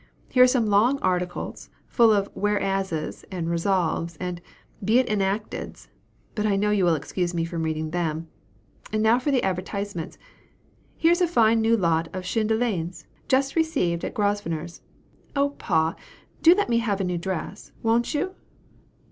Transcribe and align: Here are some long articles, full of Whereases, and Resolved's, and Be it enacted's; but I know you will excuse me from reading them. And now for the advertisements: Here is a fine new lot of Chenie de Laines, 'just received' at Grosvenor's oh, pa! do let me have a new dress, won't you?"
Here 0.29 0.41
are 0.43 0.47
some 0.47 0.65
long 0.65 0.97
articles, 1.03 1.69
full 1.87 2.11
of 2.11 2.27
Whereases, 2.33 3.23
and 3.29 3.47
Resolved's, 3.51 4.15
and 4.17 4.41
Be 4.83 4.97
it 4.97 5.07
enacted's; 5.07 5.89
but 6.33 6.43
I 6.43 6.55
know 6.55 6.71
you 6.71 6.85
will 6.85 6.95
excuse 6.95 7.35
me 7.35 7.45
from 7.45 7.61
reading 7.61 7.91
them. 7.91 8.27
And 8.91 9.03
now 9.03 9.19
for 9.19 9.29
the 9.29 9.43
advertisements: 9.43 10.17
Here 10.97 11.11
is 11.11 11.21
a 11.21 11.27
fine 11.27 11.61
new 11.61 11.77
lot 11.77 12.07
of 12.15 12.23
Chenie 12.23 12.47
de 12.47 12.55
Laines, 12.57 13.05
'just 13.27 13.55
received' 13.55 14.03
at 14.03 14.15
Grosvenor's 14.15 14.81
oh, 15.35 15.51
pa! 15.59 15.95
do 16.41 16.55
let 16.55 16.67
me 16.67 16.79
have 16.79 16.99
a 16.99 17.03
new 17.03 17.19
dress, 17.19 17.71
won't 17.83 18.15
you?" 18.15 18.33